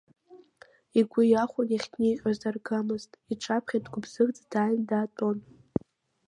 Игәы 0.99 1.21
иахәон 1.27 1.69
ихҭниҟьоз 1.75 2.37
даргамызт, 2.41 3.11
иҿаԥхьа 3.33 3.83
дгәыбзыӷӡа 3.83 4.43
дааины 4.51 4.85
даатәон. 4.89 5.37